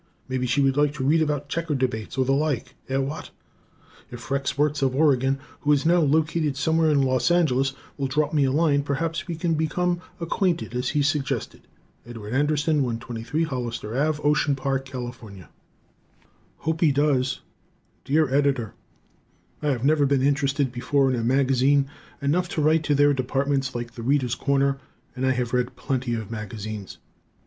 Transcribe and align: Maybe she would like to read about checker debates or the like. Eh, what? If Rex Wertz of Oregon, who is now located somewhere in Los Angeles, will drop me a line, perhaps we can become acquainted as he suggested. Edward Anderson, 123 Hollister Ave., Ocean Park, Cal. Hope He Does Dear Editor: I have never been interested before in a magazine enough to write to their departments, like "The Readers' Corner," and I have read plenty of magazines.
Maybe 0.27 0.47
she 0.47 0.61
would 0.61 0.77
like 0.77 0.95
to 0.95 1.03
read 1.03 1.21
about 1.21 1.47
checker 1.47 1.75
debates 1.75 2.17
or 2.17 2.25
the 2.25 2.31
like. 2.31 2.73
Eh, 2.89 2.97
what? 2.97 3.29
If 4.09 4.31
Rex 4.31 4.57
Wertz 4.57 4.81
of 4.81 4.95
Oregon, 4.95 5.37
who 5.59 5.71
is 5.71 5.85
now 5.85 5.99
located 5.99 6.57
somewhere 6.57 6.89
in 6.89 7.03
Los 7.03 7.29
Angeles, 7.29 7.75
will 7.99 8.07
drop 8.07 8.33
me 8.33 8.45
a 8.45 8.51
line, 8.51 8.81
perhaps 8.81 9.27
we 9.27 9.35
can 9.35 9.53
become 9.53 10.01
acquainted 10.19 10.73
as 10.73 10.89
he 10.89 11.03
suggested. 11.03 11.67
Edward 12.03 12.33
Anderson, 12.33 12.77
123 12.77 13.43
Hollister 13.43 13.95
Ave., 13.95 14.19
Ocean 14.23 14.55
Park, 14.55 14.85
Cal. 14.85 15.13
Hope 16.57 16.81
He 16.81 16.91
Does 16.91 17.41
Dear 18.03 18.27
Editor: 18.33 18.73
I 19.61 19.67
have 19.67 19.85
never 19.85 20.07
been 20.07 20.23
interested 20.23 20.71
before 20.71 21.11
in 21.11 21.15
a 21.19 21.23
magazine 21.23 21.85
enough 22.23 22.49
to 22.49 22.61
write 22.63 22.83
to 22.85 22.95
their 22.95 23.13
departments, 23.13 23.75
like 23.75 23.91
"The 23.91 24.01
Readers' 24.01 24.33
Corner," 24.33 24.79
and 25.15 25.27
I 25.27 25.31
have 25.33 25.53
read 25.53 25.75
plenty 25.75 26.15
of 26.15 26.31
magazines. 26.31 26.97